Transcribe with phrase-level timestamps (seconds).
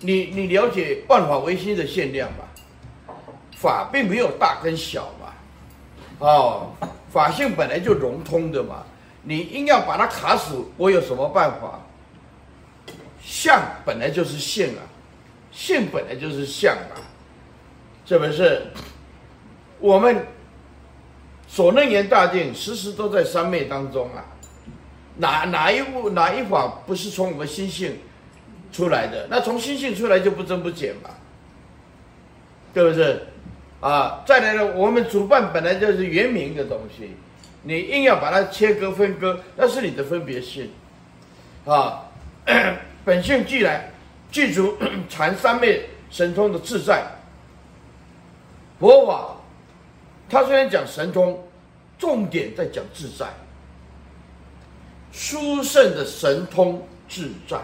[0.00, 2.44] 你你了解万法唯心的限量吧？
[3.56, 5.32] 法并没有大跟小嘛，
[6.18, 6.72] 哦，
[7.10, 8.84] 法性本来就融通的嘛，
[9.22, 11.80] 你硬要把它卡死，我有什么办法？
[13.22, 14.84] 相本来就是性啊，
[15.50, 17.00] 性本来就是相啊，
[18.04, 18.66] 是不是？
[19.80, 20.26] 我们
[21.48, 24.22] 所能言大定，时时都在三昧当中啊，
[25.16, 27.98] 哪哪一物哪一法不是从我们心性
[28.72, 29.26] 出来的？
[29.30, 31.10] 那从心性出来就不增不减嘛，
[32.74, 33.20] 对不对？
[33.80, 37.14] 啊，再来呢，我们主办本来就是圆明的东西，
[37.62, 40.70] 你硬要把它切割分割，那是你的分别性，
[41.66, 42.04] 啊，
[43.04, 43.92] 本性既然
[44.30, 44.76] 具足
[45.08, 47.04] 禅三昧神通的自在，
[48.80, 49.36] 佛法，
[50.28, 51.46] 他虽然讲神通，
[51.98, 53.26] 重点在讲自在，
[55.12, 57.58] 殊胜的神通自在，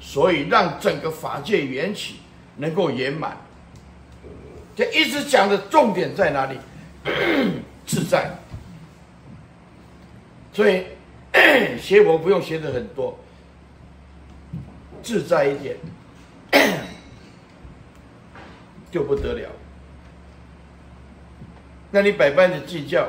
[0.00, 2.16] 所以让整个法界缘起
[2.56, 3.36] 能够圆满。
[4.74, 6.58] 这一直讲的重点在哪里？
[7.86, 8.30] 自在。
[10.52, 10.84] 所以
[11.78, 13.18] 学佛不用学的很多，
[15.02, 15.76] 自在一点
[18.90, 19.48] 就不得了。
[21.90, 23.08] 那你百般的计较，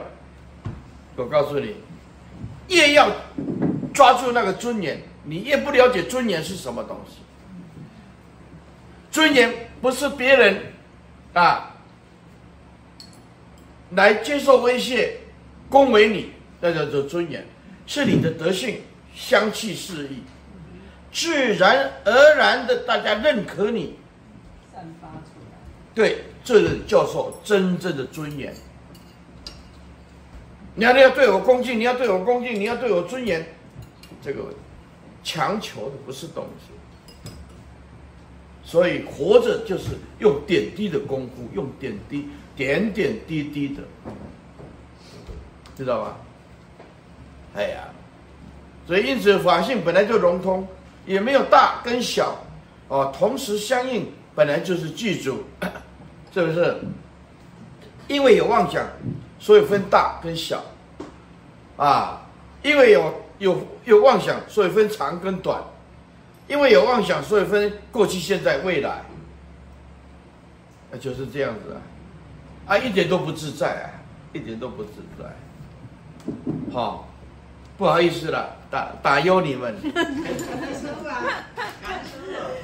[1.15, 1.75] 我告诉你，
[2.69, 3.09] 越要
[3.93, 7.17] 抓住那个尊严，你越不了解尊严是什么东西。
[9.11, 10.73] 尊严不是别人。
[11.33, 11.75] 啊，
[13.91, 15.17] 来接受威胁，
[15.69, 17.45] 恭维你，那叫做尊严，
[17.85, 18.81] 是你的德性、
[19.13, 20.23] 香气、四溢，
[21.11, 23.99] 自然而然的大家认可你，
[24.73, 25.57] 散发出来。
[25.93, 28.51] 对，这个叫做真正的尊严。
[30.73, 33.45] 你要你要对我恭敬，你要对我恭敬，你要对我尊严，
[34.23, 34.41] 这个
[35.27, 36.71] 强求的不是东西。
[38.63, 39.89] 所以活着就是
[40.19, 43.83] 用点滴的功夫，用点滴、点点滴滴的，
[45.75, 46.17] 知道吧？
[47.55, 47.89] 哎呀，
[48.85, 50.65] 所以因此法性本来就融通，
[51.05, 52.37] 也没有大跟小，
[52.87, 55.43] 哦，同时相应，本来就是具足，
[56.33, 56.77] 是不是？
[58.07, 58.85] 因为有妄想，
[59.39, 60.63] 所以分大跟小，
[61.77, 62.21] 啊，
[62.63, 65.61] 因为有有有妄想，所以分长跟短。
[66.47, 69.01] 因为有妄想，所以分过去、现在、未来，
[70.89, 71.81] 那就是这样子啊，
[72.67, 73.89] 啊，一点都不自在啊，
[74.31, 75.25] 一点都不自在。
[76.71, 77.09] 好，
[77.77, 79.75] 不好意思了，打打忧你们。